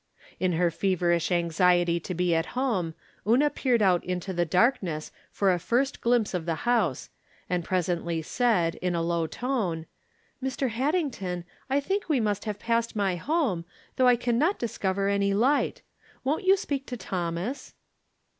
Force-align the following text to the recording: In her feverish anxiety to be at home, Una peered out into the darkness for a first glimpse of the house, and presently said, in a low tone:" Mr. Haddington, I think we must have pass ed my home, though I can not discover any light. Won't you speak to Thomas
In 0.39 0.53
her 0.53 0.71
feverish 0.71 1.31
anxiety 1.31 1.99
to 1.99 2.15
be 2.15 2.33
at 2.33 2.47
home, 2.57 2.95
Una 3.27 3.51
peered 3.51 3.83
out 3.83 4.03
into 4.03 4.33
the 4.33 4.45
darkness 4.47 5.11
for 5.29 5.51
a 5.53 5.59
first 5.59 6.01
glimpse 6.01 6.33
of 6.33 6.47
the 6.47 6.55
house, 6.65 7.11
and 7.47 7.63
presently 7.63 8.23
said, 8.23 8.73
in 8.81 8.95
a 8.95 9.01
low 9.03 9.27
tone:" 9.27 9.85
Mr. 10.43 10.69
Haddington, 10.69 11.45
I 11.69 11.79
think 11.79 12.09
we 12.09 12.19
must 12.19 12.45
have 12.45 12.57
pass 12.57 12.87
ed 12.87 12.95
my 12.95 13.15
home, 13.15 13.63
though 13.97 14.07
I 14.07 14.15
can 14.15 14.39
not 14.39 14.57
discover 14.57 15.07
any 15.07 15.35
light. 15.35 15.83
Won't 16.23 16.45
you 16.45 16.57
speak 16.57 16.87
to 16.87 16.97
Thomas 16.97 17.75